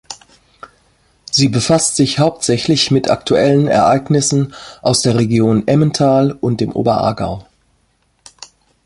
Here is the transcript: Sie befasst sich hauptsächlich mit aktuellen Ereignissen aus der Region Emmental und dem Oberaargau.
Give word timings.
Sie 1.31 1.47
befasst 1.47 1.95
sich 1.95 2.17
hauptsächlich 2.17 2.89
mit 2.89 3.11
aktuellen 3.11 3.67
Ereignissen 3.67 4.55
aus 4.81 5.03
der 5.03 5.15
Region 5.15 5.67
Emmental 5.67 6.31
und 6.31 6.59
dem 6.59 6.71
Oberaargau. 6.71 7.45